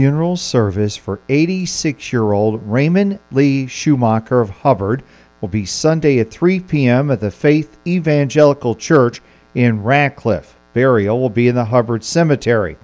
[0.00, 5.02] funeral service for 86 year old Raymond Lee Schumacher of Hubbard
[5.42, 7.10] will be Sunday at 3 p.m.
[7.10, 9.20] at the Faith Evangelical Church
[9.54, 10.56] in Radcliffe.
[10.72, 12.78] Burial will be in the Hubbard Cemetery.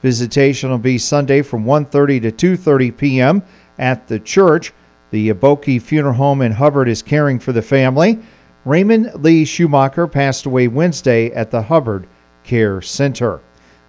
[0.00, 3.42] Visitation will be Sunday from 1:30 to 2:30 p.m.
[3.78, 4.72] at the church.
[5.10, 8.18] The Aboki Funeral Home in Hubbard is caring for the family.
[8.64, 12.06] Raymond Lee Schumacher passed away Wednesday at the Hubbard
[12.44, 13.42] Care Center.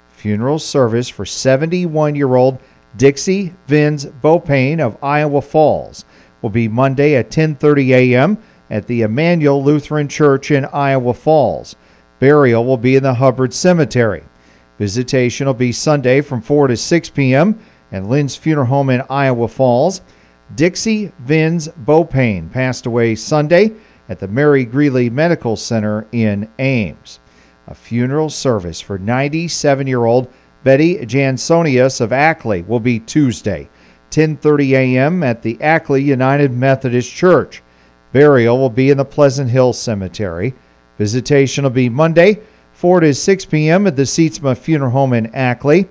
[0.10, 2.60] Funeral service for 71 year old
[2.96, 6.06] Dixie Vins Bopane of Iowa Falls
[6.42, 8.38] will be Monday at 10:30 a.m.
[8.70, 11.76] at the Emmanuel Lutheran Church in Iowa Falls.
[12.20, 14.24] Burial will be in the Hubbard Cemetery.
[14.78, 17.60] Visitation will be Sunday from 4 to 6 p.m.
[17.92, 20.02] at Lynn's Funeral Home in Iowa Falls.
[20.56, 23.72] Dixie Vins Bopane passed away Sunday
[24.10, 27.20] at the Mary Greeley Medical Center in Ames.
[27.68, 30.32] A funeral service for 97 year old
[30.64, 33.70] Betty Jansonius of Ackley will be Tuesday,
[34.12, 35.24] 10:30 a.m.
[35.24, 37.62] at the Ackley United Methodist Church.
[38.14, 40.54] Burial will be in the Pleasant Hill Cemetery.
[40.98, 42.40] Visitation will be Monday,
[42.74, 43.88] 4 to 6 p.m.
[43.88, 45.90] at the Sietsema Funeral Home in Ackley.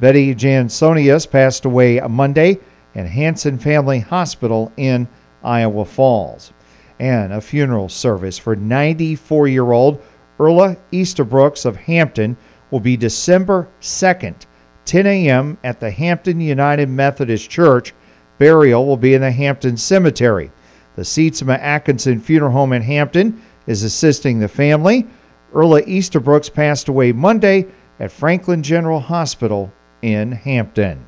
[0.00, 2.58] Betty Jansonius passed away Monday
[2.94, 5.06] at Hansen Family Hospital in
[5.44, 6.52] Iowa Falls.
[6.98, 10.02] And a funeral service for 94 year old
[10.38, 12.36] Erla Easterbrooks of Hampton
[12.70, 14.46] will be December 2nd,
[14.84, 15.58] 10 a.m.
[15.64, 17.94] at the Hampton United Methodist Church.
[18.38, 20.50] Burial will be in the Hampton Cemetery.
[20.96, 25.06] The Sietsema Atkinson Funeral Home in Hampton is assisting the family.
[25.52, 27.66] Erla Easterbrooks passed away Monday
[28.00, 31.04] at Franklin General Hospital in Hampton.